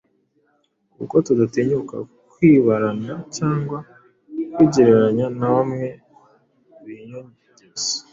Kuko 0.95 1.15
tudatinyuka 1.25 1.95
kwibarana 2.31 3.13
cyangwa 3.35 3.77
kwigereranya 4.51 5.25
na 5.37 5.47
bamwe 5.53 5.87
biyogeza 6.85 7.95